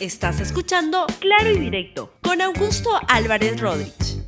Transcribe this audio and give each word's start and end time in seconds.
Estás 0.00 0.40
escuchando 0.40 1.06
Claro 1.20 1.50
y 1.50 1.58
Directo 1.58 2.12
con 2.20 2.42
Augusto 2.42 2.90
Álvarez 3.08 3.58
Rodríguez. 3.58 4.22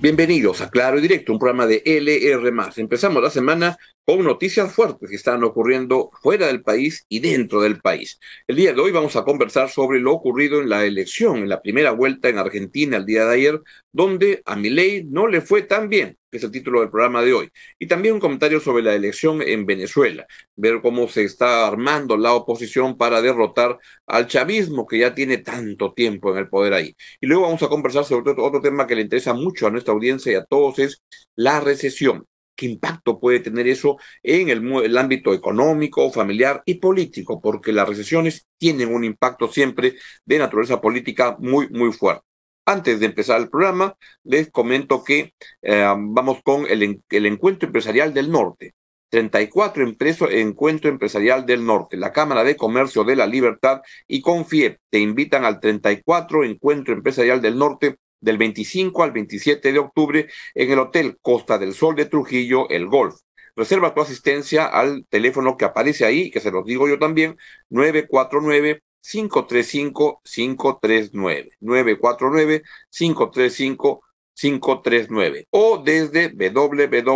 Bienvenidos 0.00 0.60
a 0.60 0.68
Claro 0.68 0.98
y 0.98 1.02
Directo, 1.02 1.32
un 1.32 1.38
programa 1.38 1.68
de 1.68 1.80
LR. 1.86 2.52
Empezamos 2.78 3.22
la 3.22 3.30
semana 3.30 3.78
con 4.04 4.24
noticias 4.24 4.72
fuertes 4.72 5.08
que 5.08 5.16
están 5.16 5.44
ocurriendo 5.44 6.10
fuera 6.22 6.48
del 6.48 6.62
país 6.62 7.06
y 7.08 7.20
dentro 7.20 7.60
del 7.60 7.80
país. 7.80 8.18
El 8.48 8.56
día 8.56 8.72
de 8.72 8.80
hoy 8.80 8.90
vamos 8.90 9.14
a 9.14 9.24
conversar 9.24 9.70
sobre 9.70 10.00
lo 10.00 10.12
ocurrido 10.12 10.60
en 10.60 10.68
la 10.68 10.84
elección, 10.84 11.38
en 11.38 11.48
la 11.48 11.62
primera 11.62 11.92
vuelta 11.92 12.28
en 12.28 12.38
Argentina 12.38 12.96
el 12.96 13.06
día 13.06 13.24
de 13.26 13.34
ayer, 13.34 13.60
donde 13.92 14.42
a 14.44 14.56
Milei 14.56 15.04
no 15.04 15.28
le 15.28 15.40
fue 15.40 15.62
tan 15.62 15.88
bien, 15.88 16.18
que 16.30 16.38
es 16.38 16.42
el 16.42 16.50
título 16.50 16.80
del 16.80 16.90
programa 16.90 17.22
de 17.22 17.32
hoy. 17.32 17.50
Y 17.78 17.86
también 17.86 18.14
un 18.14 18.20
comentario 18.20 18.58
sobre 18.58 18.82
la 18.82 18.94
elección 18.94 19.40
en 19.40 19.66
Venezuela, 19.66 20.26
ver 20.56 20.80
cómo 20.82 21.06
se 21.06 21.22
está 21.22 21.68
armando 21.68 22.16
la 22.16 22.34
oposición 22.34 22.96
para 22.96 23.22
derrotar 23.22 23.78
al 24.06 24.26
chavismo 24.26 24.84
que 24.86 24.98
ya 24.98 25.14
tiene 25.14 25.38
tanto 25.38 25.92
tiempo 25.92 26.32
en 26.32 26.38
el 26.38 26.48
poder 26.48 26.74
ahí. 26.74 26.96
Y 27.20 27.26
luego 27.26 27.44
vamos 27.44 27.62
a 27.62 27.68
conversar 27.68 28.04
sobre 28.04 28.32
otro, 28.32 28.44
otro 28.44 28.60
tema 28.60 28.86
que 28.86 28.96
le 28.96 29.02
interesa 29.02 29.32
mucho 29.32 29.68
a 29.68 29.70
nuestra 29.70 29.94
audiencia 29.94 30.32
y 30.32 30.34
a 30.34 30.44
todos, 30.44 30.80
es 30.80 31.02
la 31.36 31.60
recesión 31.60 32.26
qué 32.54 32.66
impacto 32.66 33.18
puede 33.18 33.40
tener 33.40 33.66
eso 33.66 33.96
en 34.22 34.48
el, 34.48 34.98
ámbito 34.98 35.34
económico, 35.34 36.10
familiar 36.10 36.62
y 36.66 36.74
político, 36.74 37.40
porque 37.40 37.72
las 37.72 37.88
recesiones 37.88 38.46
tienen 38.58 38.94
un 38.94 39.04
impacto 39.04 39.48
siempre 39.48 39.96
de 40.24 40.38
naturaleza 40.38 40.80
política 40.80 41.36
muy, 41.38 41.68
muy 41.70 41.92
fuerte. 41.92 42.24
Antes 42.64 43.00
de 43.00 43.06
empezar 43.06 43.40
el 43.40 43.50
programa, 43.50 43.96
les 44.22 44.50
comento 44.50 45.02
que 45.02 45.34
eh, 45.62 45.94
vamos 45.98 46.42
con 46.44 46.66
el, 46.68 47.00
Encuentro 47.10 47.66
Empresarial 47.66 48.14
del 48.14 48.30
Norte. 48.30 48.74
34 49.10 49.82
empresos, 49.82 50.30
Encuentro 50.30 50.88
Empresarial 50.88 51.44
del 51.44 51.66
Norte, 51.66 51.98
la 51.98 52.12
Cámara 52.12 52.44
de 52.44 52.56
Comercio 52.56 53.04
de 53.04 53.16
la 53.16 53.26
Libertad 53.26 53.82
y 54.08 54.22
Confie 54.22 54.78
te 54.88 55.00
invitan 55.00 55.44
al 55.44 55.60
34 55.60 56.44
Encuentro 56.44 56.94
Empresarial 56.94 57.42
del 57.42 57.58
Norte 57.58 57.96
del 58.22 58.38
25 58.38 59.02
al 59.02 59.12
27 59.12 59.72
de 59.72 59.78
octubre 59.78 60.28
en 60.54 60.70
el 60.70 60.78
Hotel 60.78 61.18
Costa 61.20 61.58
del 61.58 61.74
Sol 61.74 61.94
de 61.94 62.06
Trujillo, 62.06 62.70
El 62.70 62.86
Golf. 62.86 63.16
Reserva 63.54 63.92
tu 63.92 64.00
asistencia 64.00 64.64
al 64.64 65.04
teléfono 65.10 65.58
que 65.58 65.66
aparece 65.66 66.06
ahí, 66.06 66.30
que 66.30 66.40
se 66.40 66.50
los 66.50 66.64
digo 66.64 66.88
yo 66.88 66.98
también, 66.98 67.36
949 67.68 68.82
535 69.02 70.22
539 70.24 71.50
949 71.60 72.62
535 72.90 74.02
539 74.34 75.48
o 75.50 75.82
desde 75.84 76.28
www.een.pe. 76.28 77.10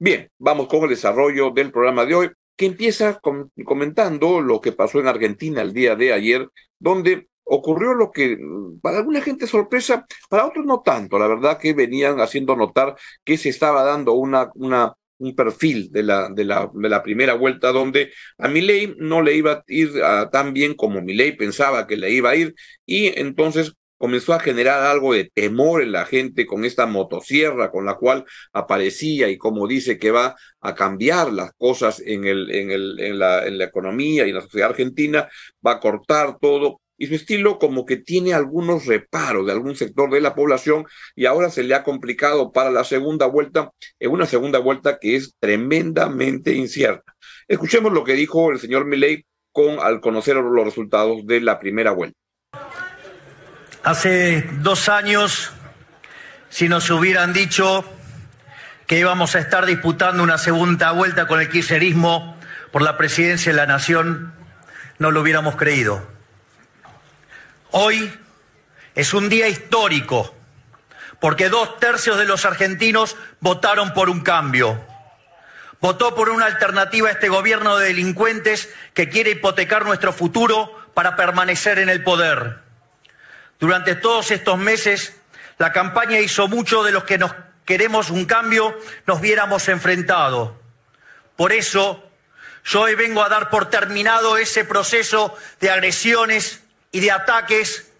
Bien, 0.00 0.30
vamos 0.38 0.68
con 0.68 0.82
el 0.82 0.90
desarrollo 0.90 1.50
del 1.50 1.72
programa 1.72 2.04
de 2.04 2.14
hoy 2.14 2.30
que 2.58 2.66
empieza 2.66 3.20
comentando 3.64 4.40
lo 4.40 4.60
que 4.60 4.72
pasó 4.72 4.98
en 4.98 5.06
Argentina 5.06 5.62
el 5.62 5.72
día 5.72 5.94
de 5.94 6.12
ayer, 6.12 6.48
donde 6.78 7.28
ocurrió 7.44 7.94
lo 7.94 8.10
que 8.10 8.36
mm, 8.36 8.80
para 8.80 8.98
alguna 8.98 9.22
gente 9.22 9.46
sorpresa, 9.46 10.04
para 10.28 10.44
otros 10.44 10.66
no 10.66 10.82
tanto, 10.82 11.18
la 11.20 11.28
verdad 11.28 11.58
que 11.58 11.72
venían 11.72 12.20
haciendo 12.20 12.56
notar 12.56 12.96
que 13.24 13.38
se 13.38 13.48
estaba 13.48 13.84
dando 13.84 14.14
una, 14.14 14.50
una 14.54 14.92
un 15.18 15.34
perfil 15.34 15.90
de 15.90 16.02
la, 16.02 16.28
de 16.30 16.44
la, 16.44 16.70
de 16.72 16.88
la 16.88 17.02
primera 17.02 17.34
vuelta 17.34 17.72
donde 17.72 18.12
a 18.38 18.48
Milei 18.48 18.94
no 18.98 19.22
le 19.22 19.34
iba 19.34 19.52
a 19.52 19.64
ir 19.66 19.92
tan 20.30 20.52
bien 20.52 20.74
como 20.74 21.02
Milei 21.02 21.36
pensaba 21.36 21.86
que 21.86 21.96
le 21.96 22.10
iba 22.10 22.30
a 22.30 22.36
ir 22.36 22.54
y 22.86 23.18
entonces 23.20 23.74
comenzó 23.98 24.32
a 24.32 24.40
generar 24.40 24.84
algo 24.84 25.12
de 25.12 25.30
temor 25.34 25.82
en 25.82 25.92
la 25.92 26.06
gente 26.06 26.46
con 26.46 26.64
esta 26.64 26.86
motosierra 26.86 27.70
con 27.70 27.84
la 27.84 27.96
cual 27.96 28.24
aparecía 28.52 29.28
y 29.28 29.36
como 29.36 29.66
dice 29.66 29.98
que 29.98 30.10
va 30.10 30.36
a 30.60 30.74
cambiar 30.74 31.32
las 31.32 31.52
cosas 31.58 32.00
en, 32.04 32.24
el, 32.24 32.50
en, 32.50 32.70
el, 32.70 33.00
en, 33.00 33.18
la, 33.18 33.46
en 33.46 33.58
la 33.58 33.64
economía 33.64 34.26
y 34.26 34.30
en 34.30 34.36
la 34.36 34.42
sociedad 34.42 34.70
argentina, 34.70 35.28
va 35.66 35.72
a 35.72 35.80
cortar 35.80 36.38
todo. 36.40 36.80
Y 37.00 37.06
su 37.06 37.14
estilo 37.14 37.60
como 37.60 37.86
que 37.86 37.96
tiene 37.96 38.34
algunos 38.34 38.86
reparos 38.86 39.46
de 39.46 39.52
algún 39.52 39.76
sector 39.76 40.10
de 40.10 40.20
la 40.20 40.34
población 40.34 40.84
y 41.14 41.26
ahora 41.26 41.48
se 41.48 41.62
le 41.62 41.74
ha 41.74 41.84
complicado 41.84 42.50
para 42.50 42.72
la 42.72 42.82
segunda 42.82 43.26
vuelta, 43.26 43.70
en 44.00 44.10
una 44.10 44.26
segunda 44.26 44.58
vuelta 44.58 44.98
que 44.98 45.14
es 45.14 45.34
tremendamente 45.38 46.54
incierta. 46.54 47.14
Escuchemos 47.46 47.92
lo 47.92 48.02
que 48.02 48.14
dijo 48.14 48.50
el 48.50 48.58
señor 48.58 48.84
Milei 48.84 49.24
con 49.52 49.78
al 49.80 50.00
conocer 50.00 50.36
los 50.36 50.64
resultados 50.64 51.24
de 51.24 51.40
la 51.40 51.60
primera 51.60 51.92
vuelta. 51.92 52.18
Hace 53.88 54.46
dos 54.60 54.90
años, 54.90 55.50
si 56.50 56.68
nos 56.68 56.90
hubieran 56.90 57.32
dicho 57.32 57.90
que 58.86 58.98
íbamos 58.98 59.34
a 59.34 59.38
estar 59.38 59.64
disputando 59.64 60.22
una 60.22 60.36
segunda 60.36 60.92
vuelta 60.92 61.26
con 61.26 61.40
el 61.40 61.48
kirchnerismo 61.48 62.38
por 62.70 62.82
la 62.82 62.98
presidencia 62.98 63.50
de 63.50 63.56
la 63.56 63.64
Nación, 63.64 64.34
no 64.98 65.10
lo 65.10 65.22
hubiéramos 65.22 65.56
creído. 65.56 66.06
Hoy 67.70 68.12
es 68.94 69.14
un 69.14 69.30
día 69.30 69.48
histórico, 69.48 70.34
porque 71.18 71.48
dos 71.48 71.78
tercios 71.78 72.18
de 72.18 72.26
los 72.26 72.44
argentinos 72.44 73.16
votaron 73.40 73.94
por 73.94 74.10
un 74.10 74.20
cambio. 74.20 74.84
Votó 75.80 76.14
por 76.14 76.28
una 76.28 76.44
alternativa 76.44 77.08
a 77.08 77.12
este 77.12 77.30
gobierno 77.30 77.78
de 77.78 77.86
delincuentes 77.86 78.68
que 78.92 79.08
quiere 79.08 79.30
hipotecar 79.30 79.86
nuestro 79.86 80.12
futuro 80.12 80.90
para 80.92 81.16
permanecer 81.16 81.78
en 81.78 81.88
el 81.88 82.04
poder. 82.04 82.67
Durante 83.58 83.96
todos 83.96 84.30
estos 84.30 84.58
meses, 84.58 85.16
la 85.58 85.72
campaña 85.72 86.20
hizo 86.20 86.46
mucho 86.46 86.84
de 86.84 86.92
los 86.92 87.04
que 87.04 87.18
nos 87.18 87.32
queremos 87.68 88.08
un 88.08 88.24
cambio 88.24 88.78
nos 89.06 89.20
viéramos 89.20 89.68
enfrentados. 89.68 90.52
Por 91.36 91.52
eso, 91.52 92.02
yo 92.64 92.80
hoy 92.80 92.94
vengo 92.94 93.22
a 93.22 93.28
dar 93.28 93.50
por 93.50 93.68
terminado 93.68 94.38
ese 94.38 94.64
proceso 94.64 95.36
de 95.60 95.70
agresiones 95.70 96.64
y 96.92 97.00
de 97.00 97.10
ataques 97.10 97.92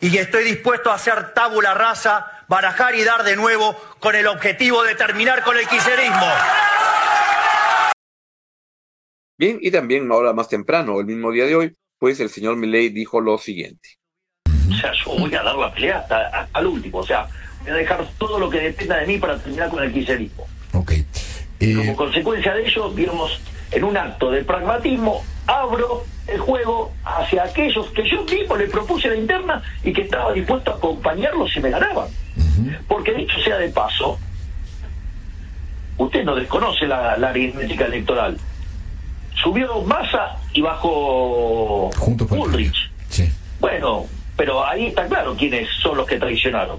y 0.00 0.14
estoy 0.18 0.44
dispuesto 0.44 0.90
a 0.90 0.96
hacer 0.96 1.32
tabula 1.32 1.72
rasa, 1.72 2.44
barajar 2.46 2.94
y 2.94 3.04
dar 3.04 3.24
de 3.24 3.36
nuevo 3.36 3.74
con 4.00 4.14
el 4.14 4.26
objetivo 4.26 4.82
de 4.82 4.94
terminar 4.94 5.42
con 5.44 5.56
el 5.56 5.66
quiserismo. 5.66 6.28
Bien, 9.38 9.58
y 9.62 9.70
también 9.70 10.10
ahora 10.12 10.34
más 10.34 10.50
temprano, 10.50 11.00
el 11.00 11.06
mismo 11.06 11.32
día 11.32 11.46
de 11.46 11.56
hoy, 11.56 11.76
pues 11.98 12.20
el 12.20 12.28
señor 12.28 12.56
Milley 12.56 12.90
dijo 12.90 13.22
lo 13.22 13.38
siguiente. 13.38 13.95
O 14.70 14.74
sea, 14.74 14.92
yo 14.92 15.16
voy 15.18 15.34
a 15.34 15.42
dar 15.42 15.56
la 15.56 15.72
pelea 15.72 15.98
hasta, 15.98 16.26
hasta 16.28 16.60
el 16.60 16.66
último. 16.66 16.98
O 16.98 17.06
sea, 17.06 17.26
voy 17.62 17.70
a 17.70 17.74
dejar 17.74 18.06
todo 18.18 18.38
lo 18.38 18.50
que 18.50 18.60
dependa 18.60 18.98
de 18.98 19.06
mí 19.06 19.18
para 19.18 19.38
terminar 19.38 19.68
con 19.70 19.82
el 19.82 19.92
kirchnerismo. 19.92 20.46
Ok. 20.72 20.92
Eh... 21.60 21.74
Como 21.76 21.96
consecuencia 21.96 22.54
de 22.54 22.66
ello, 22.66 22.90
digamos, 22.90 23.40
en 23.70 23.84
un 23.84 23.96
acto 23.96 24.30
de 24.30 24.44
pragmatismo, 24.44 25.22
abro 25.46 26.04
el 26.26 26.40
juego 26.40 26.92
hacia 27.04 27.44
aquellos 27.44 27.86
que 27.88 28.08
yo 28.08 28.24
mismo 28.24 28.56
le 28.56 28.66
propuse 28.66 29.08
la 29.08 29.16
interna 29.16 29.62
y 29.84 29.92
que 29.92 30.02
estaba 30.02 30.32
dispuesto 30.32 30.72
a 30.72 30.76
acompañarlos 30.76 31.52
si 31.52 31.60
me 31.60 31.70
ganaban. 31.70 32.08
Porque 32.88 33.12
dicho 33.12 33.38
sea 33.44 33.58
de 33.58 33.68
paso, 33.68 34.18
usted 35.98 36.24
no 36.24 36.34
desconoce 36.34 36.86
la, 36.86 37.12
aritmética 37.12 37.86
electoral. 37.86 38.36
Subió 39.42 39.82
Massa 39.82 40.36
y 40.52 40.62
bajó 40.62 41.90
Junto 41.96 42.26
Ulrich. 42.34 42.90
Sí. 43.08 43.30
Bueno, 43.60 44.06
pero 44.36 44.66
ahí 44.66 44.86
está 44.86 45.06
claro 45.06 45.34
quiénes 45.36 45.68
son 45.82 45.96
los 45.96 46.06
que 46.06 46.18
traicionaron. 46.18 46.78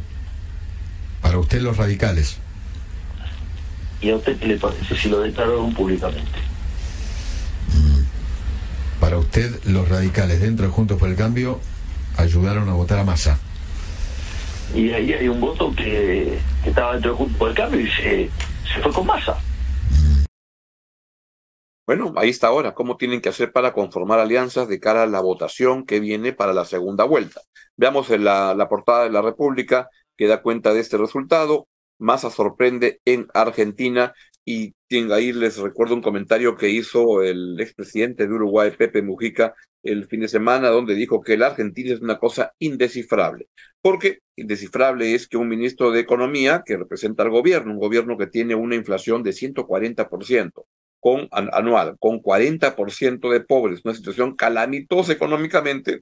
Para 1.22 1.40
usted 1.40 1.62
los 1.62 1.76
radicales. 1.78 2.38
¿Y 4.00 4.12
a 4.12 4.16
usted 4.16 4.38
qué 4.38 4.48
le 4.48 4.58
parece 4.58 4.96
si 4.96 5.10
lo 5.10 5.22
declararon 5.22 5.74
públicamente? 5.74 6.40
Mm. 7.74 9.00
Para 9.00 9.18
usted 9.18 9.60
los 9.66 9.90
radicales 9.90 10.40
dentro 10.40 10.68
de 10.68 10.72
Juntos 10.72 11.00
por 11.00 11.10
el 11.10 11.16
Cambio 11.16 11.60
ayudaron 12.16 12.70
a 12.70 12.74
votar 12.74 13.00
a 13.00 13.04
Massa. 13.04 13.40
Y 14.76 14.92
ahí 14.92 15.14
hay 15.14 15.28
un 15.28 15.40
voto 15.40 15.74
que, 15.74 16.38
estaba 16.66 16.94
dentro 16.94 17.12
de 17.12 17.18
Juntos 17.18 17.38
por 17.38 17.50
el 17.50 17.56
Cambio 17.56 17.80
y 17.80 17.90
se, 17.90 18.30
se 18.74 18.82
fue 18.82 18.94
con 18.94 19.08
Massa. 19.08 19.38
Bueno, 21.88 22.12
ahí 22.18 22.30
está 22.30 22.48
ahora, 22.48 22.74
cómo 22.74 22.98
tienen 22.98 23.22
que 23.22 23.30
hacer 23.30 23.54
para 23.54 23.72
conformar 23.72 24.20
alianzas 24.20 24.68
de 24.68 24.78
cara 24.78 25.04
a 25.04 25.08
la 25.08 25.22
votación 25.22 25.86
que 25.86 26.02
viene 26.02 26.34
para 26.34 26.52
la 26.52 26.66
segunda 26.66 27.06
vuelta. 27.06 27.42
Veamos 27.78 28.12
en 28.12 28.26
la, 28.26 28.68
portada 28.70 29.06
de 29.06 29.10
la 29.10 29.22
República 29.22 29.90
que 30.18 30.28
da 30.28 30.42
cuenta 30.42 30.74
de 30.74 30.82
este 30.82 30.98
resultado. 30.98 31.70
Massa 31.98 32.30
sorprende 32.30 33.00
en 33.06 33.28
Argentina 33.34 34.14
y 34.44 34.76
ahí 35.14 35.32
les 35.32 35.58
recuerdo 35.60 35.96
un 35.96 36.02
comentario 36.02 36.58
que 36.58 36.70
hizo 36.70 37.24
el 37.24 37.58
expresidente 37.62 38.28
de 38.28 38.34
Uruguay, 38.34 38.72
Pepe 38.78 39.02
Mujica, 39.02 39.56
el 39.82 40.08
fin 40.08 40.20
de 40.20 40.28
semana, 40.28 40.68
donde 40.70 40.94
dijo 40.94 41.22
que 41.22 41.38
la 41.38 41.48
Argentina 41.48 41.94
es 41.94 42.02
una 42.02 42.20
cosa 42.20 42.52
indescifrable. 42.60 43.48
Porque 43.82 44.20
indescifrable 44.36 45.16
es 45.16 45.28
que 45.30 45.38
un 45.38 45.48
ministro 45.48 45.92
de 45.92 46.02
Economía, 46.02 46.64
que 46.66 46.76
representa 46.76 47.24
al 47.24 47.30
gobierno, 47.30 47.72
un 47.72 47.80
gobierno 47.80 48.18
que 48.18 48.28
tiene 48.28 48.56
una 48.56 48.76
inflación 48.76 49.24
de 49.24 49.32
140%, 49.32 50.66
con, 51.00 51.28
anual, 51.32 51.96
con 52.00 52.22
40% 52.22 53.30
de 53.32 53.42
pobres, 53.42 53.82
una 53.84 53.94
situación 53.94 54.36
calamitosa 54.36 55.14
económicamente, 55.14 56.02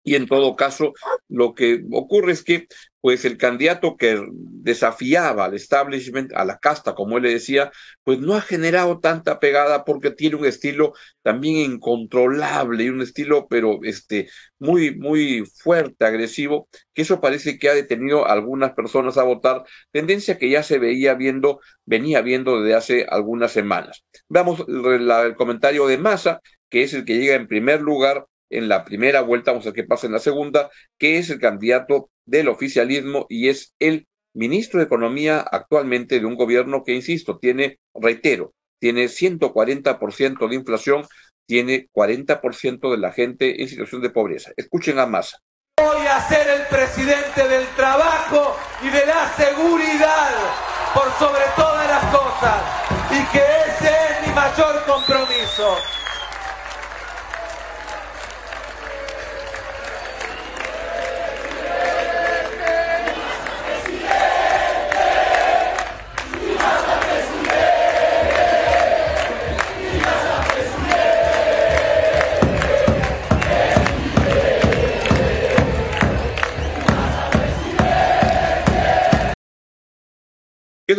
y 0.03 0.15
en 0.15 0.27
todo 0.27 0.55
caso, 0.55 0.93
lo 1.29 1.53
que 1.55 1.83
ocurre 1.91 2.33
es 2.33 2.43
que, 2.43 2.67
pues, 2.99 3.23
el 3.25 3.37
candidato 3.37 3.95
que 3.95 4.21
desafiaba 4.31 5.45
al 5.45 5.53
establishment, 5.53 6.33
a 6.33 6.43
la 6.45 6.57
casta, 6.57 6.93
como 6.93 7.17
él 7.17 7.23
le 7.23 7.31
decía, 7.33 7.71
pues 8.03 8.19
no 8.19 8.35
ha 8.35 8.41
generado 8.41 8.99
tanta 8.99 9.39
pegada 9.39 9.85
porque 9.85 10.11
tiene 10.11 10.35
un 10.35 10.45
estilo 10.45 10.93
también 11.21 11.57
incontrolable 11.57 12.83
y 12.83 12.89
un 12.89 13.01
estilo, 13.01 13.47
pero 13.49 13.79
este, 13.83 14.29
muy, 14.59 14.95
muy 14.95 15.45
fuerte, 15.45 16.05
agresivo, 16.05 16.67
que 16.93 17.03
eso 17.03 17.21
parece 17.21 17.57
que 17.57 17.69
ha 17.69 17.73
detenido 17.73 18.27
a 18.27 18.33
algunas 18.33 18.73
personas 18.73 19.17
a 19.17 19.23
votar, 19.23 19.63
tendencia 19.91 20.37
que 20.37 20.49
ya 20.49 20.63
se 20.63 20.79
veía 20.79 21.13
viendo, 21.13 21.61
venía 21.85 22.21
viendo 22.21 22.61
desde 22.61 22.75
hace 22.75 23.05
algunas 23.09 23.51
semanas. 23.51 24.03
Veamos 24.27 24.65
el, 24.67 25.09
el 25.09 25.35
comentario 25.35 25.87
de 25.87 25.97
Massa, 25.97 26.41
que 26.69 26.83
es 26.83 26.93
el 26.93 27.05
que 27.05 27.17
llega 27.17 27.35
en 27.35 27.47
primer 27.47 27.81
lugar 27.81 28.25
en 28.57 28.69
la 28.69 28.85
primera 28.85 29.21
vuelta, 29.21 29.51
vamos 29.51 29.65
a 29.65 29.69
ver 29.69 29.75
qué 29.75 29.83
pasa 29.83 30.07
en 30.07 30.13
la 30.13 30.19
segunda, 30.19 30.69
que 30.97 31.17
es 31.17 31.29
el 31.29 31.39
candidato 31.39 32.09
del 32.25 32.47
oficialismo 32.47 33.25
y 33.29 33.49
es 33.49 33.73
el 33.79 34.07
ministro 34.33 34.79
de 34.79 34.85
Economía 34.85 35.39
actualmente 35.39 36.19
de 36.19 36.25
un 36.25 36.35
gobierno 36.35 36.83
que, 36.83 36.93
insisto, 36.93 37.37
tiene, 37.37 37.79
reitero, 37.93 38.53
tiene 38.79 39.05
140% 39.05 40.49
de 40.49 40.55
inflación, 40.55 41.05
tiene 41.47 41.89
40% 41.93 42.91
de 42.91 42.97
la 42.97 43.11
gente 43.11 43.61
en 43.61 43.67
situación 43.67 44.01
de 44.01 44.09
pobreza. 44.09 44.51
Escuchen 44.55 44.99
a 44.99 45.05
Massa. 45.05 45.37
Voy 45.77 46.05
a 46.07 46.21
ser 46.21 46.47
el 46.47 46.67
presidente 46.67 47.47
del 47.47 47.65
trabajo 47.75 48.55
y 48.81 48.89
de 48.89 49.05
la 49.05 49.33
seguridad 49.35 50.31
por 50.93 51.11
sobre 51.13 51.43
todas 51.55 51.87
las 51.87 52.15
cosas 52.15 52.61
y 53.11 53.31
que 53.31 53.43
ese 53.67 53.89
es 53.89 54.27
mi 54.27 54.33
mayor 54.33 54.83
compromiso. 54.85 56.02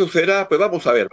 ¿Qué 0.05 0.11
sucederá? 0.11 0.47
Pues 0.47 0.59
vamos 0.59 0.85
a 0.85 0.93
ver, 0.93 1.07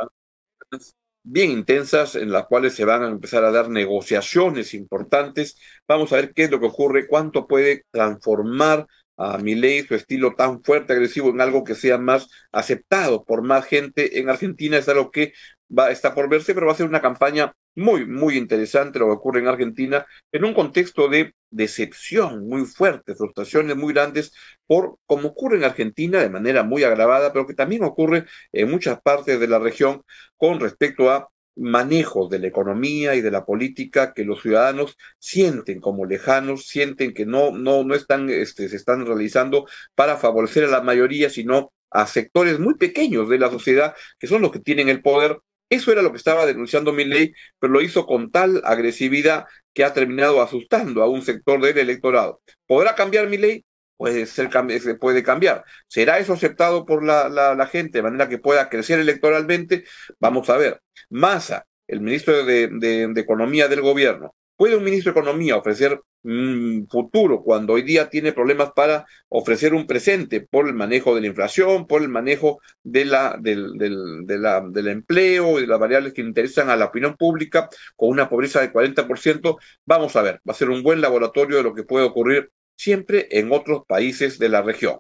bien 1.23 1.51
intensas 1.51 2.15
en 2.15 2.31
las 2.31 2.45
cuales 2.47 2.75
se 2.75 2.85
van 2.85 3.03
a 3.03 3.09
empezar 3.09 3.43
a 3.43 3.51
dar 3.51 3.71
negociaciones 3.71 4.75
importantes. 4.75 5.57
Vamos 5.89 6.13
a 6.13 6.17
ver 6.17 6.35
qué 6.35 6.45
es 6.45 6.51
lo 6.51 6.61
que 6.61 6.67
ocurre, 6.67 7.09
cuánto 7.09 7.47
puede 7.47 7.87
transformar 7.91 8.87
a 9.17 9.39
ley 9.39 9.83
su 9.85 9.95
estilo 9.95 10.35
tan 10.35 10.63
fuerte, 10.63 10.93
agresivo, 10.93 11.31
en 11.31 11.41
algo 11.41 11.65
que 11.65 11.75
sea 11.75 11.97
más 11.97 12.29
aceptado 12.51 13.25
por 13.25 13.43
más 13.43 13.65
gente 13.65 14.19
en 14.21 14.29
Argentina. 14.29 14.77
Es 14.77 14.89
algo 14.91 15.11
que 15.11 15.33
va, 15.71 15.91
está 15.91 16.15
por 16.15 16.29
verse, 16.29 16.53
pero 16.53 16.67
va 16.67 16.73
a 16.73 16.77
ser 16.77 16.87
una 16.87 17.01
campaña 17.01 17.55
muy, 17.75 18.07
muy 18.07 18.37
interesante 18.37 18.99
lo 18.99 19.07
que 19.07 19.13
ocurre 19.13 19.41
en 19.41 19.49
Argentina, 19.49 20.07
en 20.31 20.45
un 20.45 20.55
contexto 20.55 21.09
de 21.09 21.35
decepción 21.51 22.49
muy 22.49 22.65
fuerte, 22.65 23.15
frustraciones 23.15 23.77
muy 23.77 23.93
grandes 23.93 24.33
por 24.67 24.97
como 25.07 25.29
ocurre 25.29 25.57
en 25.59 25.65
Argentina 25.65 26.21
de 26.21 26.31
manera 26.31 26.63
muy 26.63 26.85
agravada, 26.85 27.33
pero 27.33 27.47
que 27.47 27.55
también 27.55 27.85
ocurre 27.85 28.25
en 28.53 28.71
muchas 28.71 29.01
partes 29.03 29.39
de 29.41 29.49
la 29.49 29.59
región 29.59 30.03
con 30.37 30.61
respecto 30.61 31.11
a 31.11 31.29
manejos 31.57 32.31
de 32.31 32.39
la 32.39 32.47
economía 32.47 33.15
y 33.15 33.21
de 33.21 33.31
la 33.31 33.45
política 33.45 34.15
que 34.15 34.25
los 34.25 34.41
ciudadanos 34.41 34.97
sienten 35.19 35.81
como 35.81 36.07
lejanos, 36.07 36.67
sienten 36.67 37.13
que 37.13 37.27
no, 37.27 37.51
no, 37.51 37.85
no 37.85 37.95
están, 37.95 38.31
este, 38.31 38.69
se 38.69 38.77
están 38.77 39.07
realizando 39.07 39.67
para 39.95 40.17
favorecer 40.17 40.65
a 40.65 40.69
la 40.69 40.81
mayoría, 40.83 41.29
sino 41.31 41.73
a 41.91 42.07
sectores 42.07 42.59
muy 42.59 42.75
pequeños 42.75 43.29
de 43.29 43.39
la 43.39 43.51
sociedad 43.51 43.95
que 44.19 44.27
son 44.27 44.41
los 44.43 44.51
que 44.51 44.61
tienen 44.61 44.89
el 44.89 45.03
poder 45.03 45.39
eso 45.75 45.93
era 45.93 46.03
lo 46.03 46.11
que 46.11 46.19
estaba 46.19 46.47
denunciando 46.47 46.93
ley, 46.93 47.33
pero 47.59 47.73
lo 47.73 47.81
hizo 47.81 48.07
con 48.07 48.31
tal 48.31 48.61
agresividad 48.65 49.47
que 49.73 49.85
ha 49.85 49.93
terminado 49.93 50.43
asustando 50.43 51.03
a 51.03 51.09
un 51.09 51.23
sector 51.23 51.61
del 51.61 51.79
electorado. 51.79 52.43
¿Podrá 52.67 52.95
cambiar 52.95 53.29
mi 53.29 53.39
ley? 53.39 53.65
Puede 53.97 54.27
ser, 54.27 54.51
se 54.81 54.95
puede 54.97 55.23
cambiar. 55.23 55.65
¿Será 55.87 56.19
eso 56.19 56.33
aceptado 56.33 56.85
por 56.85 57.05
la, 57.05 57.69
gente 57.71 57.99
de 57.99 58.03
manera 58.03 58.29
que 58.29 58.39
pueda 58.39 58.69
crecer 58.69 59.01
electoralmente? 59.01 59.85
Vamos 60.19 60.51
a 60.51 60.57
ver. 60.57 60.81
Massa, 61.11 61.67
el 61.87 62.01
ministro 62.01 62.45
de 62.45 63.13
Economía 63.17 63.69
del 63.69 63.81
gobierno, 63.81 64.35
¿Puede 64.63 64.77
un 64.77 64.85
ministro 64.85 65.13
de 65.13 65.19
Economía 65.19 65.57
ofrecer 65.57 66.01
un 66.23 66.87
futuro 66.89 67.43
cuando 67.43 67.73
hoy 67.73 67.83
día 67.83 68.09
tiene 68.09 68.33
problemas 68.33 68.71
para 68.77 69.05
ofrecer 69.29 69.75
un 69.75 69.89
presente 69.89 70.41
por 70.41 70.69
el 70.69 70.75
manejo 70.75 71.17
de 71.17 71.21
la 71.21 71.27
inflación, 71.27 71.89
por 71.89 72.01
el 72.01 72.09
manejo 72.09 72.61
del, 72.85 73.13
del, 73.41 73.77
de 74.25 74.39
la, 74.39 74.61
del 74.61 74.87
empleo 74.87 75.59
y 75.59 75.63
de 75.63 75.67
las 75.67 75.81
variables 75.81 76.13
que 76.13 76.21
interesan 76.21 76.71
a 76.71 76.77
la 76.77 76.85
opinión 76.85 77.17
pública 77.17 77.69
con 77.97 78.11
una 78.11 78.29
pobreza 78.29 78.61
de 78.61 78.73
40%? 78.73 79.59
Vamos 79.85 80.15
a 80.15 80.23
ver, 80.23 80.41
va 80.49 80.53
a 80.53 80.55
ser 80.55 80.71
un 80.71 80.85
buen 80.85 81.01
laboratorio 81.01 81.57
de 81.57 81.65
lo 81.65 81.75
que 81.75 81.83
puede 81.83 82.05
ocurrir 82.05 82.53
siempre 82.77 83.27
en 83.33 83.51
otros 83.53 83.83
países 83.89 84.39
de 84.39 84.49
la 84.49 84.63
región. 84.63 84.99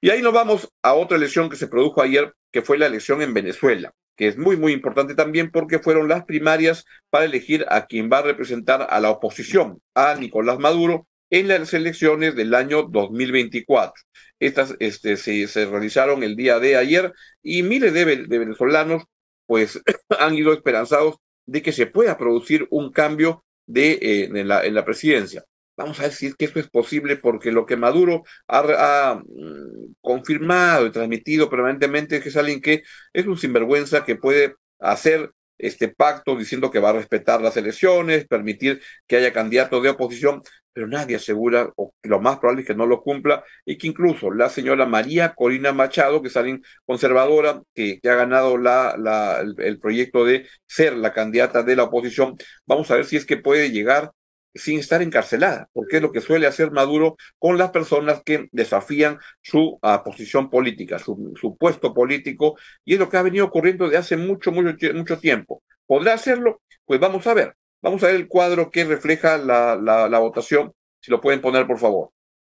Y 0.00 0.08
ahí 0.08 0.22
nos 0.22 0.32
vamos 0.32 0.72
a 0.80 0.94
otra 0.94 1.18
elección 1.18 1.50
que 1.50 1.56
se 1.56 1.68
produjo 1.68 2.00
ayer, 2.00 2.32
que 2.50 2.62
fue 2.62 2.78
la 2.78 2.86
elección 2.86 3.20
en 3.20 3.34
Venezuela 3.34 3.92
que 4.16 4.28
es 4.28 4.38
muy, 4.38 4.56
muy 4.56 4.72
importante 4.72 5.14
también 5.14 5.50
porque 5.50 5.78
fueron 5.78 6.08
las 6.08 6.24
primarias 6.24 6.84
para 7.10 7.24
elegir 7.24 7.66
a 7.68 7.86
quien 7.86 8.10
va 8.10 8.18
a 8.18 8.22
representar 8.22 8.86
a 8.88 9.00
la 9.00 9.10
oposición, 9.10 9.80
a 9.94 10.14
Nicolás 10.14 10.58
Maduro, 10.58 11.06
en 11.30 11.48
las 11.48 11.74
elecciones 11.74 12.34
del 12.34 12.54
año 12.54 12.84
2024. 12.84 14.02
Estas 14.38 14.74
este, 14.80 15.16
se, 15.16 15.46
se 15.48 15.66
realizaron 15.66 16.22
el 16.22 16.36
día 16.36 16.58
de 16.58 16.76
ayer 16.76 17.12
y 17.42 17.62
miles 17.62 17.92
de, 17.92 18.04
de 18.04 18.38
venezolanos 18.38 19.04
pues 19.46 19.80
han 20.18 20.34
ido 20.34 20.52
esperanzados 20.52 21.16
de 21.46 21.62
que 21.62 21.72
se 21.72 21.86
pueda 21.86 22.18
producir 22.18 22.66
un 22.70 22.92
cambio 22.92 23.44
de, 23.66 23.92
eh, 23.92 24.30
en, 24.32 24.48
la, 24.48 24.64
en 24.64 24.74
la 24.74 24.84
presidencia. 24.84 25.44
Vamos 25.76 25.98
a 26.00 26.04
ver 26.04 26.12
si 26.12 26.26
es 26.26 26.34
que 26.34 26.46
esto 26.46 26.58
es 26.58 26.68
posible 26.70 27.16
porque 27.16 27.52
lo 27.52 27.66
que 27.66 27.76
Maduro 27.76 28.24
ha, 28.48 29.20
mm, 29.24 29.94
confirmado 30.00 30.86
y 30.86 30.92
transmitido 30.92 31.50
permanentemente 31.50 32.16
es 32.16 32.22
que 32.22 32.30
es 32.30 32.36
alguien 32.36 32.60
que 32.60 32.82
es 33.12 33.26
un 33.26 33.36
sinvergüenza 33.36 34.04
que 34.04 34.16
puede 34.16 34.54
hacer 34.78 35.32
este 35.58 35.88
pacto 35.88 36.36
diciendo 36.36 36.70
que 36.70 36.78
va 36.78 36.90
a 36.90 36.92
respetar 36.94 37.40
las 37.42 37.56
elecciones, 37.56 38.26
permitir 38.26 38.80
que 39.06 39.16
haya 39.16 39.32
candidatos 39.32 39.82
de 39.82 39.90
oposición, 39.90 40.42
pero 40.72 40.86
nadie 40.86 41.16
asegura, 41.16 41.72
o 41.76 41.94
lo 42.02 42.20
más 42.20 42.38
probable 42.38 42.62
es 42.62 42.66
que 42.68 42.74
no 42.74 42.86
lo 42.86 43.02
cumpla, 43.02 43.44
y 43.64 43.78
que 43.78 43.86
incluso 43.86 44.30
la 44.30 44.50
señora 44.50 44.84
María 44.86 45.34
Corina 45.34 45.72
Machado, 45.72 46.20
que 46.20 46.28
es 46.28 46.36
alguien 46.36 46.62
conservadora, 46.84 47.62
que, 47.74 47.98
ha 48.04 48.14
ganado 48.14 48.58
la, 48.58 49.42
el 49.58 49.78
proyecto 49.80 50.24
de 50.24 50.46
ser 50.66 50.94
la 50.96 51.12
candidata 51.14 51.62
de 51.62 51.76
la 51.76 51.84
oposición, 51.84 52.36
vamos 52.66 52.90
a 52.90 52.96
ver 52.96 53.06
si 53.06 53.16
es 53.16 53.24
que 53.24 53.38
puede 53.38 53.70
llegar 53.70 54.12
sin 54.58 54.78
estar 54.78 55.02
encarcelada, 55.02 55.68
porque 55.72 55.96
es 55.96 56.02
lo 56.02 56.12
que 56.12 56.20
suele 56.20 56.46
hacer 56.46 56.70
Maduro 56.70 57.16
con 57.38 57.58
las 57.58 57.70
personas 57.70 58.22
que 58.24 58.48
desafían 58.52 59.18
su 59.42 59.78
uh, 59.82 60.04
posición 60.04 60.50
política, 60.50 60.98
su, 60.98 61.56
puesto 61.58 61.94
político, 61.94 62.56
y 62.84 62.94
es 62.94 62.98
lo 62.98 63.08
que 63.08 63.16
ha 63.16 63.22
venido 63.22 63.46
ocurriendo 63.46 63.88
de 63.88 63.96
hace 63.96 64.16
mucho, 64.16 64.52
mucho, 64.52 64.76
mucho 64.94 65.18
tiempo. 65.18 65.62
¿Podrá 65.86 66.14
hacerlo? 66.14 66.62
Pues 66.84 67.00
vamos 67.00 67.26
a 67.26 67.34
ver. 67.34 67.54
Vamos 67.82 68.02
a 68.02 68.06
ver 68.06 68.16
el 68.16 68.28
cuadro 68.28 68.70
que 68.70 68.84
refleja 68.84 69.38
la, 69.38 70.18
votación, 70.18 70.72
si 71.00 71.10
lo 71.10 71.20
pueden 71.20 71.40
poner, 71.40 71.66
por 71.66 71.78
favor. 71.78 72.10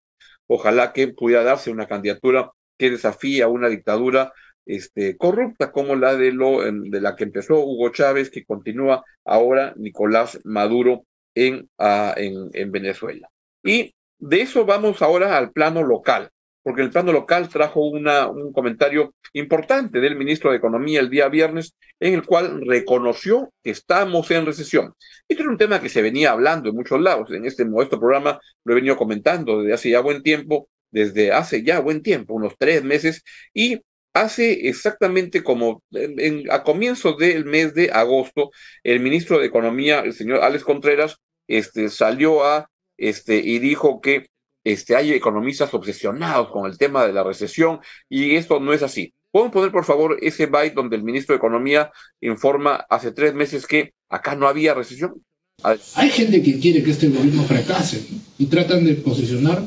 Ojalá 0.47 0.93
que 0.93 1.09
pudiera 1.09 1.43
darse 1.43 1.71
una 1.71 1.87
candidatura 1.87 2.51
que 2.79 2.91
desafíe 2.91 3.43
a 3.43 3.49
una 3.49 3.69
dictadura 3.69 4.33
este, 4.67 5.17
corrupta 5.17 5.73
como 5.73 5.95
la 5.95 6.17
de, 6.17 6.33
lo, 6.33 6.61
de 6.61 7.01
la 7.01 7.17
que 7.17 7.25
empezó 7.25 7.61
Hugo 7.61 7.91
Chávez, 7.91 8.31
que 8.31 8.45
continúa 8.45 9.05
ahora 9.25 9.75
Nicolás 9.77 10.41
Maduro 10.45 11.05
en, 11.35 11.69
uh, 11.79 12.13
en, 12.17 12.51
en 12.53 12.73
Venezuela. 12.73 13.29
Y 13.63 13.95
de 14.19 14.41
eso 14.43 14.65
vamos 14.65 15.03
ahora 15.03 15.37
al 15.37 15.53
plano 15.53 15.83
local 15.83 16.31
porque 16.65 16.83
el 16.83 16.91
plano 16.91 17.13
local 17.13 17.49
trajo 17.51 17.87
un 17.87 18.53
comentario 18.53 19.15
importante 19.35 20.01
del 20.01 20.17
ministro 20.17 20.51
de 20.51 20.57
Economía 20.57 20.99
el 20.99 21.11
día 21.11 21.29
viernes, 21.29 21.77
en 22.01 22.15
el 22.15 22.25
cual 22.25 22.63
reconoció 22.67 23.53
que 23.63 23.71
estamos 23.71 24.31
en 24.31 24.47
recesión. 24.47 24.95
Este 25.29 25.43
es 25.43 25.49
un 25.49 25.59
tema 25.59 25.81
que 25.81 25.91
se 25.91 26.01
venía 26.01 26.33
hablando 26.33 26.71
en 26.71 26.77
muchos 26.77 27.01
lados. 27.01 27.31
En 27.33 27.45
este 27.45 27.67
modesto 27.67 28.01
programa 28.01 28.41
lo 28.65 28.73
he 28.73 28.77
venido 28.77 28.97
comentando 28.97 29.61
desde 29.61 29.75
hace 29.75 29.91
ya 29.91 30.01
buen 30.01 30.23
tiempo, 30.23 30.69
desde 30.91 31.33
hace 31.33 31.63
ya 31.63 31.81
buen 31.81 32.03
tiempo, 32.03 32.33
unos 32.33 32.55
tres 32.59 32.83
meses, 32.83 33.23
y 33.53 33.83
hace 34.15 34.69
exactamente 34.69 35.43
como 35.43 35.83
en, 35.91 36.51
a 36.51 36.63
comienzos 36.63 37.19
del 37.19 37.45
mes 37.45 37.75
de 37.75 37.91
agosto, 37.93 38.53
el 38.83 39.01
ministro 39.01 39.39
de 39.39 39.47
Economía, 39.47 40.01
el 40.01 40.15
señor 40.15 40.43
Alex 40.43 40.65
Contreras, 40.65 41.19
este, 41.47 41.91
salió 41.91 42.43
a 42.43 42.71
este, 42.97 43.37
y 43.37 43.59
dijo 43.59 44.01
que 44.01 44.29
este, 44.65 44.97
hay 44.97 45.13
economistas 45.13 45.73
obsesionados 45.75 46.51
con 46.51 46.69
el 46.69 46.79
tema 46.79 47.07
de 47.07 47.13
la 47.13 47.23
recesión 47.23 47.81
y 48.09 48.35
esto 48.35 48.59
no 48.59 48.73
es 48.73 48.83
así. 48.83 49.13
¿Pueden 49.31 49.51
poner, 49.51 49.71
por 49.71 49.85
favor, 49.85 50.17
ese 50.23 50.47
byte 50.47 50.75
donde 50.75 50.97
el 50.97 51.03
ministro 51.03 51.35
de 51.35 51.39
Economía 51.39 51.91
informa 52.21 52.87
hace 52.89 53.13
tres 53.13 53.35
meses 53.35 53.67
que 53.67 53.93
acá 54.09 54.35
no 54.35 54.49
había 54.49 54.75
recesión? 54.75 55.15
Hay 55.63 56.11
gente 56.11 56.43
que 56.43 56.59
quiere 56.59 56.83
que 56.83 56.93
este 56.93 57.09
gobierno 57.09 57.43
fracase 57.45 58.07
y 58.39 58.47
tratan 58.47 58.85
de 58.85 58.95
posicionar 58.95 59.63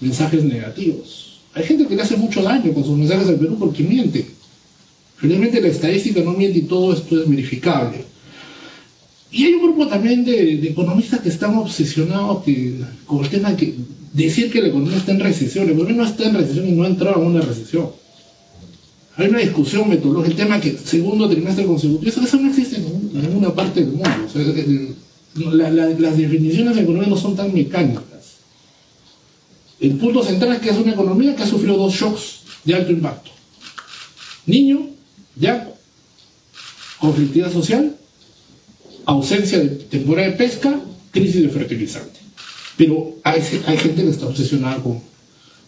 mensajes 0.00 0.44
negativos. 0.44 1.40
Hay 1.54 1.64
gente 1.64 1.86
que 1.86 1.96
le 1.96 2.02
hace 2.02 2.16
mucho 2.16 2.42
daño 2.42 2.72
con 2.72 2.84
sus 2.84 2.96
mensajes 2.96 3.28
al 3.28 3.38
Perú 3.38 3.56
porque 3.58 3.82
miente. 3.82 4.26
Realmente 5.20 5.60
la 5.60 5.68
estadística 5.68 6.20
no 6.20 6.32
miente 6.32 6.58
y 6.58 6.62
todo 6.62 6.92
esto 6.92 7.20
es 7.20 7.28
verificable. 7.28 8.04
Y 9.30 9.44
hay 9.46 9.54
un 9.54 9.62
grupo 9.62 9.88
también 9.88 10.24
de, 10.24 10.56
de 10.56 10.68
economistas 10.68 11.20
que 11.20 11.28
están 11.28 11.56
obsesionados 11.56 12.44
con 13.06 13.24
el 13.24 13.30
tema 13.30 13.56
que 13.56 13.74
decir 14.12 14.50
que 14.50 14.60
la 14.60 14.68
economía 14.68 14.96
está 14.96 15.12
en 15.12 15.20
recesión. 15.20 15.66
La 15.66 15.72
economía 15.72 15.96
no 15.96 16.06
está 16.06 16.28
en 16.28 16.34
recesión 16.34 16.68
y 16.68 16.72
no 16.72 16.84
ha 16.84 16.88
entrado 16.88 17.20
en 17.20 17.26
una 17.28 17.40
recesión. 17.40 17.90
Hay 19.16 19.28
una 19.28 19.40
discusión 19.40 19.88
metodológica, 19.88 20.30
el 20.30 20.36
tema 20.36 20.60
que 20.60 20.78
segundo 20.78 21.28
trimestre 21.28 21.66
consecutivo, 21.66 22.24
eso, 22.24 22.36
no 22.36 22.48
existe 22.48 22.76
en, 22.76 23.12
ninguna 23.20 23.52
parte 23.52 23.80
del 23.80 23.90
mundo. 23.90 24.06
Las 25.34 26.16
definiciones 26.16 26.76
de 26.76 26.82
economía 26.82 27.08
no 27.08 27.16
son 27.16 27.34
tan 27.34 27.52
mecánicas. 27.52 28.04
El 29.80 29.96
punto 29.96 30.22
central 30.22 30.52
es 30.52 30.60
que 30.60 30.70
es 30.70 30.76
una 30.76 30.92
economía 30.92 31.34
que 31.34 31.42
ha 31.42 31.46
sufrido 31.46 31.76
dos 31.76 31.94
shocks 31.94 32.40
de 32.64 32.74
alto 32.74 32.92
impacto. 32.92 33.30
Niño, 34.46 34.88
ya, 35.34 35.68
conflictividad 37.00 37.52
social, 37.52 37.96
ausencia 39.04 39.58
de 39.58 39.68
temporada 39.68 40.28
de 40.28 40.36
pesca, 40.36 40.80
crisis 41.10 41.42
de 41.42 41.48
fertilizante. 41.48 42.17
Pero 42.78 43.16
hay, 43.24 43.42
gente 43.42 44.04
que 44.04 44.08
está 44.08 44.26
obsesionada 44.26 44.80
con, 44.80 45.00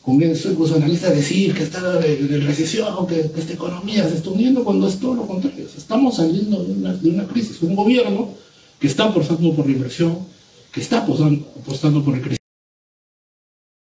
con 0.00 0.22
eso, 0.22 0.52
incluso 0.52 0.78
decir 0.78 1.52
que 1.52 1.64
está 1.64 1.80
en 2.06 2.46
recesión, 2.46 3.04
que, 3.08 3.32
que, 3.32 3.40
esta 3.40 3.54
economía 3.54 4.08
se 4.08 4.18
está 4.18 4.30
uniendo, 4.30 4.62
cuando 4.62 4.86
es 4.86 5.00
todo 5.00 5.16
lo 5.16 5.26
contrario. 5.26 5.66
Estamos 5.76 6.16
saliendo 6.16 6.62
de 6.62 6.72
una, 6.72 6.92
de 6.94 7.10
una 7.10 7.26
crisis, 7.26 7.60
un 7.62 7.74
gobierno 7.74 8.32
que 8.78 8.86
está 8.86 9.06
apostando 9.06 9.52
por 9.56 9.66
la 9.66 9.72
inversión, 9.72 10.24
que 10.72 10.80
está 10.80 10.98
apostando, 10.98 11.52
apostando 11.60 12.04
por 12.04 12.14
el 12.14 12.20
crecimiento. 12.20 12.40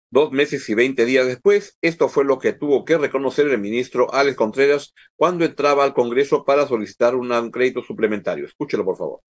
Dos 0.10 0.32
meses 0.32 0.68
y 0.68 0.74
veinte 0.74 1.06
días 1.06 1.28
después, 1.28 1.78
esto 1.84 2.10
fue 2.10 2.25
lo 2.25 2.40
que 2.40 2.54
tuvo 2.54 2.86
que 2.86 2.98
reconocer 2.98 3.48
el 3.48 3.60
ministro 3.60 4.12
Alex 4.12 4.36
Contreras 4.36 4.96
cuando 5.16 5.46
entraba 5.46 5.84
al 5.84 5.94
Congreso 5.94 6.44
para 6.44 6.68
solicitar 6.68 7.16
un 7.16 7.51
crédito 7.51 7.84
suplementario. 7.84 8.46
Escúchelo, 8.46 8.84
por 8.84 8.98
favor. 8.98 9.22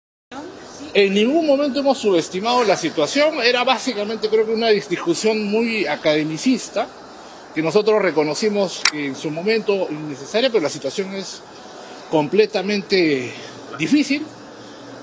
En 0.93 1.15
ningún 1.15 1.47
momento 1.47 1.81
hemos 1.81 1.99
subestimado 1.99 2.65
la 2.65 2.77
situación, 2.77 3.41
era 3.43 3.63
básicamente 3.63 4.29
creo 4.29 4.45
que 4.45 4.53
una 4.53 4.69
discusión 4.69 5.45
muy 5.45 5.87
academicista, 5.87 6.89
que 7.55 7.63
nosotros 7.63 8.03
reconocimos 8.03 8.83
en 8.93 9.15
su 9.15 9.31
momento 9.31 9.87
innecesaria, 9.89 10.51
pero 10.51 10.63
la 10.63 10.69
situación 10.69 11.15
es 11.15 11.43
completamente 12.11 13.33
difícil 13.79 14.25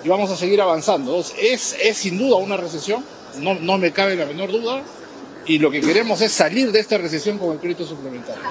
y 0.03 0.09
vamos 0.09 0.29
a 0.29 0.35
seguir 0.35 0.61
avanzando. 0.61 1.23
Es, 1.39 1.75
es 1.81 1.97
sin 1.97 2.17
duda 2.17 2.35
una 2.35 2.57
recesión, 2.57 3.03
no, 3.39 3.55
no 3.55 3.77
me 3.77 3.91
cabe 3.91 4.15
la 4.15 4.25
menor 4.25 4.51
duda, 4.51 4.83
y 5.45 5.59
lo 5.59 5.71
que 5.71 5.79
queremos 5.79 6.19
es 6.19 6.33
salir 6.33 6.71
de 6.73 6.81
esta 6.81 6.97
recesión 6.97 7.37
con 7.37 7.53
el 7.53 7.59
crédito 7.59 7.85
suplementario. 7.85 8.43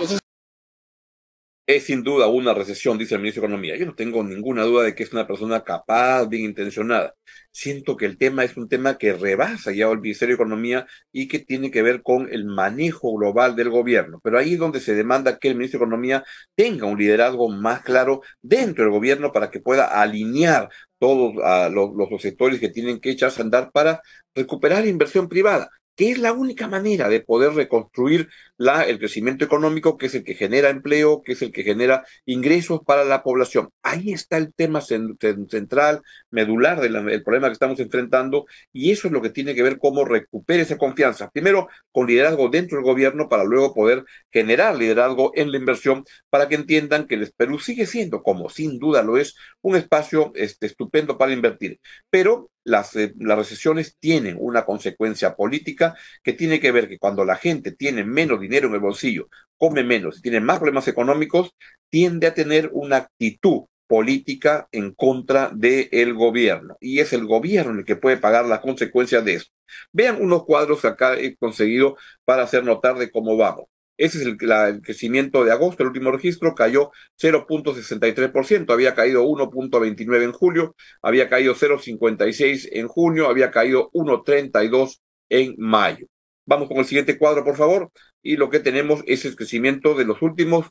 Es 1.67 1.85
sin 1.85 2.05
duda 2.05 2.29
una 2.29 2.55
recesión, 2.55 2.97
dice 2.97 3.15
el 3.15 3.21
ministro 3.21 3.43
de 3.43 3.47
Economía. 3.49 3.77
Yo 3.77 3.87
no 3.87 3.95
tengo 3.95 4.23
ninguna 4.23 4.63
duda 4.63 4.85
de 4.85 4.95
que 4.95 5.03
es 5.03 5.13
una 5.13 5.27
persona 5.27 5.65
capaz, 5.65 6.27
bien 6.29 6.45
intencionada. 6.45 7.15
Siento 7.51 7.97
que 7.97 8.07
el 8.07 8.19
tema 8.19 8.45
es 8.45 8.57
un 8.57 8.69
tema 8.69 8.99
que 8.99 9.13
rebasa 9.13 9.73
ya 9.73 9.91
el 9.91 10.01
Ministerio 10.01 10.37
de 10.37 10.43
Economía 10.43 10.87
y 11.11 11.27
que 11.27 11.41
tiene 11.41 11.71
que 11.73 11.83
ver 11.83 12.03
con 12.03 12.29
el 12.33 12.45
manejo 12.45 13.15
global 13.17 13.57
del 13.57 13.71
gobierno. 13.71 14.21
Pero 14.23 14.39
ahí 14.39 14.55
es 14.55 14.59
donde 14.61 14.81
se 14.81 14.95
demanda 14.95 15.39
que 15.39 15.49
el 15.49 15.57
ministro 15.57 15.81
de 15.81 15.87
Economía 15.87 16.25
tenga 16.55 16.87
un 16.87 16.99
liderazgo 16.99 17.49
más 17.49 17.83
claro 17.83 18.23
dentro 18.43 18.85
del 18.85 18.93
gobierno 18.93 19.33
para 19.33 19.51
que 19.51 19.61
pueda 19.61 19.87
alinear 19.87 20.69
todos 20.99 21.35
uh, 21.37 21.71
los, 21.73 21.91
los 21.97 22.23
sectores 22.23 22.61
que 22.61 22.69
tienen 22.69 23.01
que 23.01 23.11
echarse 23.11 23.43
a 23.43 23.45
andar 23.45 23.71
para 23.73 24.01
recuperar 24.35 24.87
inversión 24.87 25.29
privada 25.29 25.69
que 25.97 26.11
es 26.11 26.19
la 26.19 26.33
única 26.33 26.69
manera 26.69 27.09
de 27.09 27.21
poder 27.21 27.55
reconstruir 27.55 28.29
la, 28.59 28.83
el 28.83 28.99
crecimiento 28.99 29.45
económico, 29.45 29.97
que 29.97 30.07
es 30.07 30.15
el 30.15 30.25
que 30.25 30.35
genera 30.35 30.71
empleo, 30.71 31.23
que 31.23 31.33
es 31.33 31.43
el 31.43 31.53
que 31.53 31.63
genera 31.63 32.05
ingresos 32.27 32.81
para 32.85 33.05
la 33.05 33.23
población. 33.23 33.71
Ahí 33.83 34.13
está 34.13 34.37
el 34.37 34.55
tema 34.55 34.81
central, 34.81 36.03
medular 36.31 36.81
del 36.81 37.23
problema 37.23 37.49
que 37.49 37.55
estamos 37.55 37.81
enfrentando, 37.81 38.47
y 38.73 38.93
eso 38.93 39.09
es 39.09 39.13
lo 39.13 39.23
que 39.23 39.31
tiene 39.31 39.55
que 39.55 39.63
ver 39.63 39.79
cómo 39.79 40.05
recupere 40.05 40.63
esa 40.63 40.79
confianza. 40.79 41.31
Primero, 41.31 41.69
con 41.93 42.07
liderazgo 42.07 42.49
dentro 42.49 42.77
del 42.77 42.85
gobierno, 42.85 43.29
para 43.29 43.45
luego 43.45 43.75
poder 43.75 44.05
generar 44.31 44.77
liderazgo 44.77 45.33
en 45.35 45.51
la 45.51 45.59
inversión, 45.59 46.05
para 46.31 46.49
que 46.49 46.57
entiendan 46.57 47.07
que 47.07 47.15
el 47.15 47.33
Perú 47.37 47.59
sigue 47.59 47.87
siendo, 47.87 48.23
como 48.23 48.49
sin 48.51 48.79
duda 48.79 49.03
lo 49.03 49.17
es, 49.17 49.35
un 49.63 49.77
espacio 49.77 50.33
este, 50.35 50.67
estupendo 50.67 51.19
para 51.19 51.33
invertir. 51.33 51.81
Pero 52.11 52.51
las, 52.67 52.97
eh, 52.97 53.15
las 53.19 53.39
recesiones 53.39 53.97
tienen 53.99 54.37
una 54.39 54.65
consecuencia 54.65 55.35
política 55.37 55.95
que 56.23 56.33
tiene 56.33 56.61
que 56.61 56.73
ver 56.73 56.89
que 56.89 56.99
cuando 56.99 57.25
la 57.25 57.37
gente 57.37 57.73
tiene 57.73 58.05
menos 58.05 58.41
dinero 58.41 58.69
en 58.69 58.75
el 58.75 58.81
bolsillo, 58.81 59.29
come 59.57 59.85
menos 59.85 60.19
y 60.19 60.23
tiene 60.23 60.41
más 60.41 60.59
problemas 60.59 60.89
económicos, 60.89 61.53
tiende 61.89 62.27
a 62.27 62.35
tener 62.35 62.71
una 62.73 62.97
actitud 62.97 63.63
política 63.87 64.69
en 64.73 64.93
contra 64.95 65.51
del 65.55 66.13
gobierno. 66.15 66.77
Y 66.81 66.99
es 66.99 67.13
el 67.13 67.25
gobierno 67.25 67.79
el 67.79 67.85
que 67.85 67.97
puede 67.97 68.17
pagar 68.17 68.45
las 68.47 68.61
consecuencias 68.61 69.25
de 69.25 69.35
eso. 69.35 69.47
Vean 69.93 70.21
unos 70.21 70.45
cuadros 70.45 70.81
que 70.81 70.89
acá 70.89 71.17
he 71.17 71.37
conseguido 71.37 71.97
para 72.25 72.43
hacer 72.43 72.65
notar 72.65 72.99
de 72.99 73.11
cómo 73.11 73.37
vamos. 73.37 73.67
Ese 73.97 74.19
es 74.19 74.27
el, 74.27 74.37
crecimiento 74.83 75.45
de 75.45 75.53
agosto, 75.53 75.83
el 75.83 75.89
último 75.89 76.13
registro 76.13 76.55
cayó 76.55 76.91
0.63%, 77.21 78.73
había 78.73 78.95
caído 78.95 79.25
1.29 79.25 80.23
en 80.23 80.33
julio, 80.33 80.77
había 81.03 81.29
caído 81.29 81.55
0.56 81.55 82.69
en 82.73 82.89
junio, 82.89 83.29
había 83.29 83.51
caído 83.51 83.91
1.32 83.93 85.01
en 85.31 85.55
mayo. 85.59 86.07
Vamos 86.45 86.69
con 86.69 86.79
el 86.79 86.85
siguiente 86.85 87.19
cuadro, 87.19 87.45
por 87.45 87.57
favor. 87.57 87.91
Y 88.23 88.37
lo 88.37 88.51
que 88.51 88.61
tenemos 88.61 89.03
es 89.07 89.25
el 89.25 89.37
crecimiento 89.37 89.95
de 89.95 90.05
los 90.05 90.23
últimos 90.23 90.67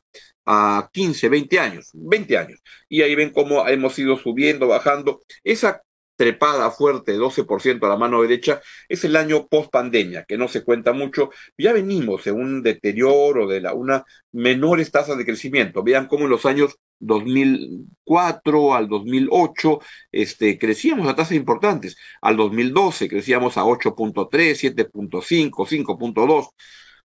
a 0.46 0.90
15, 0.94 1.30
20 1.30 1.60
años, 1.60 1.90
20 1.94 2.38
años. 2.38 2.62
Y 2.88 3.02
ahí 3.02 3.16
ven 3.16 3.32
cómo 3.32 3.68
hemos 3.68 3.98
ido 4.00 4.18
subiendo, 4.18 4.68
bajando. 4.68 5.22
Esa 5.44 5.82
trepada 6.16 6.72
fuerte, 6.72 7.18
12% 7.18 7.86
a 7.86 7.90
la 7.90 7.98
mano 7.98 8.22
derecha, 8.22 8.62
es 8.90 9.04
el 9.04 9.16
año 9.16 9.48
post 9.48 9.72
pandemia, 9.72 10.26
que 10.26 10.38
no 10.38 10.48
se 10.48 10.64
cuenta 10.64 10.94
mucho. 10.94 11.30
Ya 11.58 11.74
venimos 11.74 12.26
en 12.28 12.36
un 12.36 12.64
deterioro 12.64 13.48
de 13.48 13.62
la, 13.62 13.74
una 13.74 14.06
menores 14.32 14.92
tasas 14.92 15.18
de 15.18 15.26
crecimiento. 15.26 15.84
Vean 15.84 16.08
cómo 16.08 16.26
en 16.26 16.32
los 16.32 16.46
años 16.46 16.78
2004 17.00 18.74
al 18.74 18.88
2008 18.88 19.80
este, 20.12 20.58
crecíamos 20.58 21.08
a 21.08 21.16
tasas 21.16 21.34
importantes. 21.34 21.98
Al 22.22 22.38
2012 22.38 23.10
crecíamos 23.10 23.58
a 23.58 23.64
8.3, 23.64 24.30
7.5, 24.30 25.66
5.2. 25.66 26.50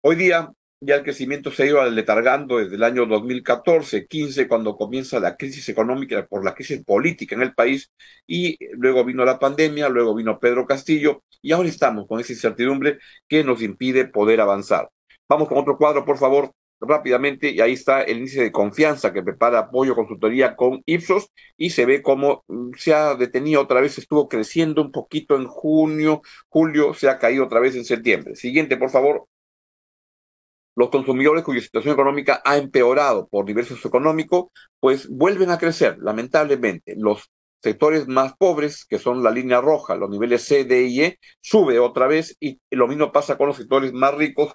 Hoy 0.01 0.16
día 0.16 0.50
ya 0.81 0.95
el 0.95 1.03
crecimiento 1.03 1.51
se 1.51 1.63
ha 1.63 1.65
ido 1.67 1.89
letargando 1.89 2.57
desde 2.57 2.75
el 2.75 2.83
año 2.83 3.05
2014, 3.05 4.07
15, 4.07 4.48
cuando 4.48 4.77
comienza 4.77 5.19
la 5.19 5.36
crisis 5.36 5.67
económica 5.69 6.25
por 6.27 6.43
la 6.45 6.53
crisis 6.53 6.83
política 6.86 7.36
en 7.36 7.41
el 7.41 7.53
país, 7.53 7.91
y 8.25 8.57
luego 8.71 9.03
vino 9.03 9.25
la 9.25 9.39
pandemia, 9.39 9.89
luego 9.89 10.15
vino 10.15 10.39
Pedro 10.39 10.65
Castillo, 10.65 11.24
y 11.41 11.51
ahora 11.51 11.69
estamos 11.69 12.07
con 12.07 12.19
esa 12.19 12.33
incertidumbre 12.33 13.00
que 13.27 13.43
nos 13.43 13.62
impide 13.62 14.05
poder 14.05 14.41
avanzar. 14.41 14.89
Vamos 15.27 15.48
con 15.50 15.57
otro 15.57 15.77
cuadro, 15.77 16.05
por 16.05 16.17
favor, 16.17 16.53
rápidamente, 16.79 17.51
y 17.51 17.59
ahí 17.59 17.74
está 17.74 18.01
el 18.03 18.19
índice 18.19 18.41
de 18.41 18.51
confianza 18.53 19.12
que 19.12 19.21
prepara 19.21 19.59
apoyo 19.59 19.95
consultoría 19.95 20.55
con 20.55 20.81
Ipsos, 20.86 21.29
y 21.57 21.71
se 21.71 21.86
ve 21.86 22.01
cómo 22.01 22.45
mm, 22.48 22.71
se 22.77 22.93
ha 22.93 23.15
detenido 23.15 23.62
otra 23.62 23.81
vez, 23.81 23.98
estuvo 23.98 24.29
creciendo 24.29 24.81
un 24.81 24.91
poquito 24.93 25.36
en 25.36 25.45
junio, 25.45 26.21
julio, 26.48 26.93
se 26.93 27.09
ha 27.09 27.19
caído 27.19 27.45
otra 27.45 27.59
vez 27.59 27.75
en 27.75 27.83
septiembre. 27.86 28.36
Siguiente, 28.36 28.77
por 28.77 28.89
favor 28.91 29.27
los 30.76 30.90
consumidores 30.90 31.44
cuya 31.44 31.62
situación 31.62 31.94
económica 31.94 32.42
ha 32.46 32.58
empeorado 32.58 33.28
por 33.28 33.46
nivel 33.46 33.66
socioeconómico, 33.66 34.52
pues 34.80 35.10
vuelven 35.10 35.50
a 35.52 35.58
crecer, 35.58 35.98
lamentablemente. 36.00 36.96
Los 36.98 37.30
sectores 37.62 38.08
más 38.08 38.34
pobres, 38.38 38.86
que 38.86 39.00
son 39.00 39.24
la 39.24 39.32
línea 39.32 39.62
roja, 39.62 39.96
los 39.96 40.10
niveles 40.10 40.44
C, 40.44 40.64
D 40.64 40.84
y 40.84 41.02
E, 41.02 41.20
sube 41.42 41.80
otra 41.80 42.08
vez 42.08 42.38
y 42.40 42.60
lo 42.72 42.88
mismo 42.88 43.12
pasa 43.12 43.38
con 43.38 43.48
los 43.48 43.58
sectores 43.58 43.92
más 43.94 44.14
ricos, 44.16 44.54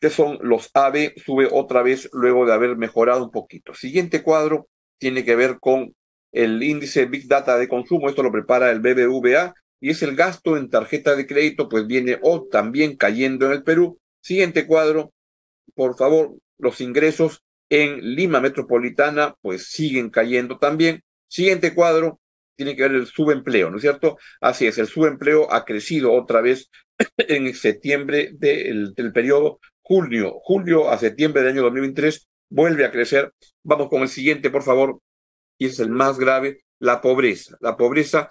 que 0.00 0.10
son 0.10 0.38
los 0.42 0.70
AB, 0.74 1.14
sube 1.24 1.48
otra 1.50 1.82
vez 1.82 2.08
luego 2.12 2.46
de 2.46 2.52
haber 2.52 2.76
mejorado 2.76 3.24
un 3.24 3.30
poquito. 3.30 3.74
Siguiente 3.74 4.22
cuadro 4.22 4.68
tiene 4.98 5.24
que 5.24 5.36
ver 5.36 5.58
con 5.58 5.94
el 6.32 6.62
índice 6.62 7.06
Big 7.06 7.26
Data 7.26 7.56
de 7.56 7.68
consumo, 7.68 8.08
esto 8.08 8.22
lo 8.22 8.30
prepara 8.30 8.70
el 8.70 8.80
BBVA, 8.80 9.54
y 9.80 9.90
es 9.90 10.02
el 10.02 10.14
gasto 10.14 10.56
en 10.56 10.70
tarjeta 10.70 11.16
de 11.16 11.26
crédito, 11.26 11.68
pues 11.68 11.86
viene 11.86 12.18
o 12.22 12.46
también 12.46 12.96
cayendo 12.96 13.46
en 13.46 13.52
el 13.52 13.62
Perú, 13.62 13.98
Siguiente 14.20 14.66
cuadro, 14.66 15.12
por 15.74 15.96
favor, 15.96 16.36
los 16.58 16.80
ingresos 16.80 17.42
en 17.70 18.14
Lima 18.14 18.40
Metropolitana 18.40 19.34
pues 19.42 19.68
siguen 19.70 20.10
cayendo 20.10 20.58
también. 20.58 21.02
Siguiente 21.28 21.74
cuadro, 21.74 22.20
tiene 22.56 22.74
que 22.74 22.82
ver 22.82 22.92
el 22.92 23.06
subempleo, 23.06 23.70
¿no 23.70 23.76
es 23.76 23.82
cierto? 23.82 24.18
Así 24.40 24.66
es, 24.66 24.78
el 24.78 24.88
subempleo 24.88 25.52
ha 25.52 25.64
crecido 25.64 26.12
otra 26.12 26.40
vez 26.40 26.70
en 27.16 27.54
septiembre 27.54 28.30
del, 28.34 28.94
del 28.94 29.12
periodo 29.12 29.60
julio, 29.82 30.38
julio 30.42 30.90
a 30.90 30.98
septiembre 30.98 31.42
del 31.42 31.52
año 31.52 31.62
2023, 31.62 32.28
vuelve 32.50 32.84
a 32.84 32.90
crecer. 32.90 33.32
Vamos 33.62 33.88
con 33.88 34.02
el 34.02 34.08
siguiente, 34.08 34.50
por 34.50 34.62
favor, 34.62 35.00
y 35.56 35.66
es 35.66 35.78
el 35.80 35.90
más 35.90 36.18
grave, 36.18 36.64
la 36.78 37.00
pobreza. 37.00 37.56
La 37.60 37.76
pobreza 37.76 38.28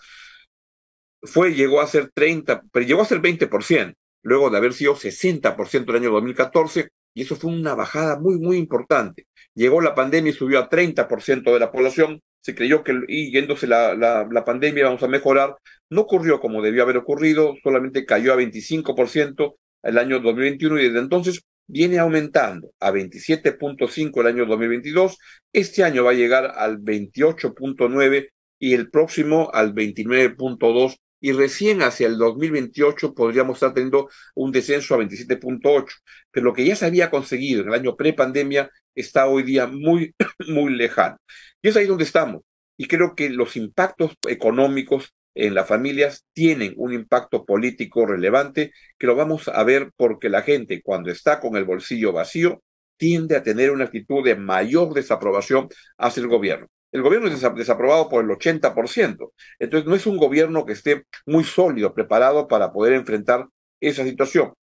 fue, 1.24 1.54
llegó 1.54 1.82
a 1.82 1.88
ser 1.88 2.12
30, 2.14 2.64
pero 2.72 2.86
llegó 2.86 3.02
a 3.02 3.06
ser 3.06 3.22
20%, 3.22 3.96
luego 4.28 4.50
de 4.50 4.58
haber 4.58 4.74
sido 4.74 4.94
60% 4.94 5.90
el 5.90 5.96
año 5.96 6.12
2014, 6.12 6.90
y 7.14 7.22
eso 7.22 7.38
fue 7.38 7.50
una 7.50 7.76
bajada 7.76 8.20
muy, 8.20 8.38
muy 8.38 8.58
importante. 8.58 9.26
Llegó 9.56 9.80
la 9.80 9.96
pandemia 9.96 10.32
y 10.32 10.36
subió 10.36 10.60
a 10.60 10.70
30% 10.70 11.54
de 11.54 11.60
la 11.60 11.72
población, 11.72 12.22
se 12.42 12.54
creyó 12.54 12.84
que 12.84 12.94
y 13.08 13.32
yéndose 13.32 13.68
la, 13.68 13.96
la, 13.96 14.46
pandemia 14.46 14.84
vamos 14.84 15.02
a 15.02 15.08
mejorar, 15.08 15.56
no 15.90 16.02
ocurrió 16.02 16.42
como 16.42 16.62
debió 16.62 16.84
haber 16.84 16.98
ocurrido, 16.98 17.56
solamente 17.64 18.06
cayó 18.06 18.34
a 18.34 18.36
25% 18.38 19.56
el 19.84 19.98
año 19.98 20.20
2021 20.20 20.78
y 20.80 20.84
desde 20.88 21.00
entonces 21.00 21.42
viene 21.66 21.98
aumentando 21.98 22.72
a 22.82 22.92
27.5 22.92 24.22
el 24.22 24.28
año 24.28 24.46
2022, 24.46 25.18
este 25.54 25.86
año 25.86 26.04
va 26.04 26.12
a 26.12 26.16
llegar 26.16 26.52
al 26.58 26.80
28.9 26.80 28.28
y 28.60 28.74
el 28.74 28.90
próximo 28.90 29.50
al 29.54 29.74
29.2 29.74 30.98
y 31.20 31.32
recién 31.32 31.82
hacia 31.82 32.08
el 32.08 32.18
2028 32.18 33.14
podríamos 33.14 33.58
estar 33.58 33.74
teniendo 33.74 34.10
un 34.36 34.52
descenso 34.52 34.96
a 34.96 35.00
27.8. 35.00 35.94
Pero 36.32 36.46
lo 36.46 36.54
que 36.54 36.66
ya 36.66 36.76
se 36.76 36.86
había 36.86 37.10
conseguido 37.10 37.62
en 37.62 37.70
el 37.70 37.74
año 37.74 37.96
pre-pandemia 37.96 38.70
está 38.96 39.28
hoy 39.28 39.44
día 39.44 39.68
muy, 39.68 40.16
muy 40.48 40.74
lejano. 40.76 41.18
Y 41.62 41.70
es 41.70 41.78
ahí 41.78 41.86
donde 41.88 42.04
estamos. 42.04 42.44
Y 42.78 42.88
creo 42.88 43.16
que 43.16 43.30
los 43.30 43.56
impactos 43.56 44.14
económicos 44.28 45.14
en 45.34 45.56
las 45.56 45.68
familias 45.68 46.26
tienen 46.34 46.74
un 46.78 46.94
impacto 46.94 47.46
político 47.46 48.06
relevante 48.06 48.72
que 48.98 49.08
lo 49.08 49.16
vamos 49.16 49.48
a 49.48 49.64
ver 49.64 49.92
porque 49.96 50.30
la 50.30 50.42
gente 50.42 50.82
cuando 50.82 51.12
está 51.12 51.40
con 51.40 51.56
el 51.58 51.66
bolsillo 51.66 52.12
vacío 52.12 52.64
tiende 52.98 53.36
a 53.36 53.44
tener 53.44 53.72
una 53.72 53.86
actitud 53.86 54.24
de 54.24 54.36
mayor 54.36 54.94
desaprobación 54.94 55.70
hacia 55.98 56.22
el 56.22 56.28
gobierno 56.28 56.68
el 56.98 57.04
gobierno 57.04 57.28
es 57.28 57.42
desaprobado 57.56 58.10
por 58.10 58.24
el 58.24 58.30
80%. 58.32 59.34
Entonces 59.60 59.88
no 59.88 59.96
es 59.96 60.08
un 60.08 60.18
gobierno 60.18 60.66
que 60.66 60.74
esté 60.74 61.06
muy 61.26 61.44
sólido, 61.44 61.94
preparado 61.94 62.48
para 62.48 62.72
poder 62.74 62.94
enfrentar 62.94 63.48
esa 63.80 64.04
situación. 64.04 64.54